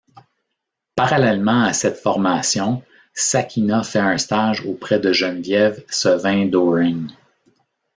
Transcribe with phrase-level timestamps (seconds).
[0.95, 2.81] Parallèlement à cette formation,
[3.13, 7.09] Sakina fait un stage auprès de Geneviève Sevin-Doering.